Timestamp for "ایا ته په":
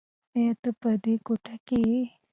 0.37-0.89